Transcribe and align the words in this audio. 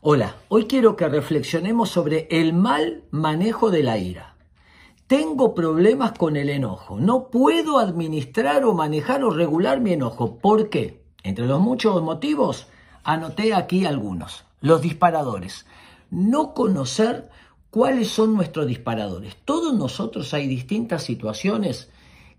Hola, 0.00 0.36
hoy 0.48 0.66
quiero 0.66 0.94
que 0.94 1.08
reflexionemos 1.08 1.90
sobre 1.90 2.28
el 2.30 2.52
mal 2.52 3.02
manejo 3.10 3.72
de 3.72 3.82
la 3.82 3.98
ira. 3.98 4.36
Tengo 5.08 5.56
problemas 5.56 6.12
con 6.12 6.36
el 6.36 6.50
enojo. 6.50 7.00
No 7.00 7.30
puedo 7.30 7.80
administrar 7.80 8.64
o 8.64 8.74
manejar 8.74 9.24
o 9.24 9.30
regular 9.30 9.80
mi 9.80 9.94
enojo. 9.94 10.36
¿Por 10.36 10.70
qué? 10.70 11.02
Entre 11.24 11.48
los 11.48 11.60
muchos 11.60 12.00
motivos, 12.00 12.68
anoté 13.02 13.54
aquí 13.54 13.86
algunos. 13.86 14.44
Los 14.60 14.82
disparadores. 14.82 15.66
No 16.12 16.54
conocer 16.54 17.28
cuáles 17.70 18.08
son 18.08 18.34
nuestros 18.34 18.68
disparadores. 18.68 19.34
Todos 19.44 19.74
nosotros 19.74 20.32
hay 20.32 20.46
distintas 20.46 21.02
situaciones 21.02 21.90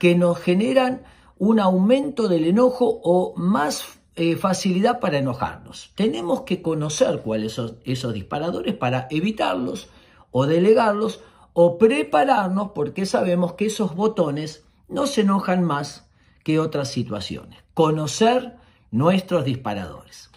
que 0.00 0.16
nos 0.16 0.40
generan 0.40 1.02
un 1.38 1.60
aumento 1.60 2.26
del 2.26 2.46
enojo 2.46 3.00
o 3.04 3.32
más 3.36 4.00
eh, 4.16 4.36
facilidad 4.36 5.00
para 5.00 5.18
enojarnos. 5.18 5.90
Tenemos 5.96 6.42
que 6.42 6.62
conocer 6.62 7.22
cuáles 7.22 7.52
son 7.52 7.78
esos 7.84 8.14
disparadores 8.14 8.74
para 8.74 9.08
evitarlos 9.10 9.88
o 10.30 10.46
delegarlos 10.46 11.20
o 11.52 11.78
prepararnos 11.78 12.70
porque 12.74 13.06
sabemos 13.06 13.54
que 13.54 13.66
esos 13.66 13.94
botones 13.94 14.64
no 14.88 15.06
se 15.06 15.22
enojan 15.22 15.64
más 15.64 16.06
que 16.44 16.60
otras 16.60 16.90
situaciones. 16.90 17.60
Conocer 17.74 18.56
nuestros 18.90 19.44
disparadores. 19.44 20.30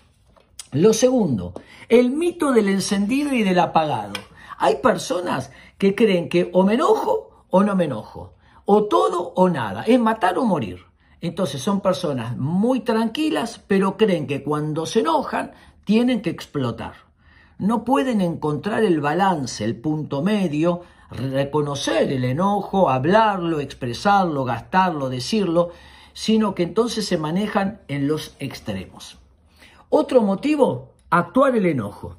Lo 0.71 0.94
segundo, 0.94 1.53
el 1.88 2.09
mito 2.09 2.52
del 2.52 2.69
encendido 2.69 3.33
y 3.33 3.44
del 3.44 3.59
apagado. 3.59 4.13
Hay 4.57 4.77
personas 4.77 5.52
que 5.77 5.94
creen 5.94 6.30
que 6.30 6.49
o 6.52 6.63
me 6.63 6.73
enojo 6.73 7.45
o 7.49 7.63
no 7.63 7.75
me 7.75 7.85
enojo, 7.85 8.33
o 8.66 8.85
todo 8.85 9.33
o 9.35 9.49
nada, 9.49 9.83
es 9.83 9.99
matar 9.99 10.38
o 10.38 10.45
morir. 10.45 10.86
Entonces 11.21 11.62
son 11.62 11.81
personas 11.81 12.38
muy 12.38 12.81
tranquilas, 12.81 13.62
pero 13.67 13.98
creen 13.98 14.27
que 14.27 14.44
cuando 14.44 14.85
se 14.85 14.99
enojan 14.99 15.52
tienen 15.84 16.21
que 16.21 16.30
explotar. 16.30 16.94
No 17.58 17.84
pueden 17.84 18.21
encontrar 18.21 18.84
el 18.84 19.02
balance, 19.02 19.63
el 19.63 19.75
punto 19.75 20.22
medio, 20.22 20.81
reconocer 21.09 22.11
el 22.11 22.23
enojo, 22.23 22.89
hablarlo, 22.89 23.59
expresarlo, 23.59 24.45
gastarlo, 24.45 25.09
decirlo, 25.09 25.72
sino 26.14 26.53
que 26.53 26.64
entonces 26.64 27.08
se 27.08 27.17
manejan 27.17 27.81
en 27.88 28.08
los 28.08 28.36
extremos. 28.39 29.17
Otro 29.89 30.22
motivo, 30.22 30.94
actuar 31.09 31.56
el 31.56 31.66
enojo. 31.66 32.17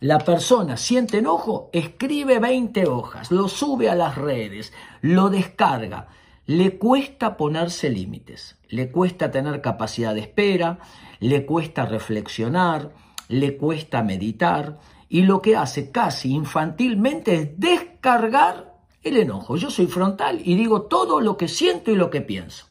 La 0.00 0.20
persona 0.20 0.76
siente 0.76 1.18
enojo, 1.18 1.68
escribe 1.72 2.38
20 2.38 2.86
hojas, 2.86 3.32
lo 3.32 3.48
sube 3.48 3.90
a 3.90 3.96
las 3.96 4.14
redes, 4.14 4.72
lo 5.02 5.28
descarga 5.28 6.08
le 6.48 6.78
cuesta 6.78 7.36
ponerse 7.36 7.90
límites, 7.90 8.56
le 8.70 8.90
cuesta 8.90 9.30
tener 9.30 9.60
capacidad 9.60 10.14
de 10.14 10.20
espera, 10.20 10.78
le 11.20 11.44
cuesta 11.44 11.84
reflexionar, 11.84 12.94
le 13.28 13.58
cuesta 13.58 14.02
meditar 14.02 14.78
y 15.10 15.24
lo 15.24 15.42
que 15.42 15.56
hace 15.56 15.90
casi 15.90 16.32
infantilmente 16.32 17.34
es 17.34 17.60
descargar 17.60 18.78
el 19.02 19.18
enojo. 19.18 19.58
Yo 19.58 19.70
soy 19.70 19.88
frontal 19.88 20.40
y 20.42 20.54
digo 20.54 20.84
todo 20.84 21.20
lo 21.20 21.36
que 21.36 21.48
siento 21.48 21.90
y 21.90 21.96
lo 21.96 22.08
que 22.08 22.22
pienso. 22.22 22.64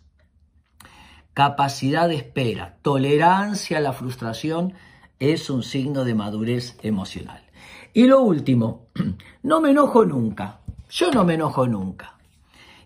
Capacidad 1.35 2.07
de 2.07 2.15
espera, 2.15 2.79
tolerancia 2.81 3.77
a 3.77 3.81
la 3.81 3.93
frustración 3.93 4.73
es 5.19 5.51
un 5.51 5.61
signo 5.61 6.03
de 6.03 6.15
madurez 6.15 6.79
emocional. 6.81 7.43
Y 7.93 8.07
lo 8.07 8.21
último, 8.21 8.87
no 9.43 9.61
me 9.61 9.69
enojo 9.69 10.03
nunca. 10.03 10.61
Yo 10.89 11.11
no 11.11 11.23
me 11.23 11.35
enojo 11.35 11.67
nunca. 11.67 12.16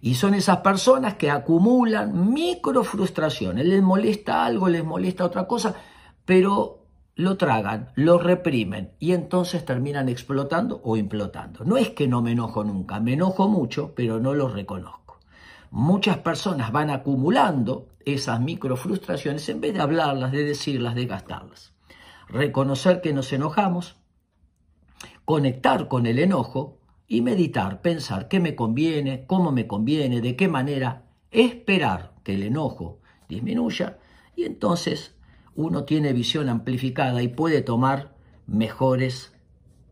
Y 0.02 0.16
son 0.16 0.34
esas 0.34 0.58
personas 0.58 1.14
que 1.14 1.30
acumulan 1.30 2.34
micro 2.34 2.84
frustraciones. 2.84 3.66
Les 3.66 3.84
molesta 3.84 4.44
algo, 4.44 4.68
les 4.68 4.84
molesta 4.84 5.24
otra 5.24 5.48
cosa, 5.48 5.76
pero 6.26 6.82
lo 7.16 7.38
tragan, 7.38 7.92
lo 7.96 8.18
reprimen 8.18 8.94
y 8.98 9.12
entonces 9.12 9.64
terminan 9.64 10.10
explotando 10.10 10.82
o 10.84 10.98
implotando. 10.98 11.64
No 11.64 11.78
es 11.78 11.92
que 11.92 12.08
no 12.08 12.22
me 12.22 12.32
enojo 12.32 12.64
nunca, 12.64 13.00
me 13.00 13.14
enojo 13.14 13.48
mucho, 13.48 13.94
pero 13.96 14.20
no 14.20 14.34
lo 14.34 14.48
reconozco. 14.48 15.20
Muchas 15.70 16.18
personas 16.18 16.72
van 16.72 16.90
acumulando 16.90 17.90
esas 18.06 18.42
micro 18.42 18.76
frustraciones 18.76 19.48
en 19.50 19.62
vez 19.62 19.74
de 19.76 19.82
hablarlas, 19.82 20.32
de 20.32 20.44
decirlas, 20.44 20.96
de 20.96 21.06
gastarlas. 21.06 21.74
Reconocer 22.28 23.02
que 23.02 23.14
nos 23.14 23.32
enojamos, 23.34 23.98
conectar 25.26 25.88
con 25.88 26.08
el 26.08 26.18
enojo 26.18 26.81
y 27.12 27.22
meditar, 27.22 27.82
pensar 27.82 28.30
qué 28.30 28.40
me 28.40 28.56
conviene, 28.56 29.26
cómo 29.28 29.52
me 29.52 29.68
conviene, 29.68 30.22
de 30.22 30.38
qué 30.38 30.48
manera, 30.48 31.04
esperar 31.30 32.14
que 32.24 32.36
el 32.36 32.44
enojo 32.44 33.02
disminuya 33.28 33.98
y 34.34 34.46
entonces 34.46 35.14
uno 35.54 35.84
tiene 35.84 36.14
visión 36.14 36.48
amplificada 36.48 37.22
y 37.22 37.28
puede 37.28 37.64
tomar 37.64 38.16
mejores 38.48 39.34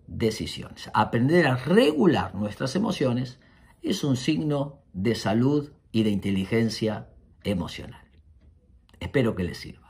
decisiones. 0.07 0.89
Aprender 0.93 1.47
a 1.47 1.57
regular 1.57 2.35
nuestras 2.35 2.77
emociones 2.77 3.37
es 3.81 4.05
un 4.05 4.15
signo 4.15 4.79
de 4.93 5.15
salud 5.15 5.73
y 5.91 6.03
de 6.03 6.11
inteligencia 6.11 7.09
emocional. 7.43 8.05
Espero 9.01 9.35
que 9.35 9.43
les 9.43 9.57
sirva. 9.57 9.88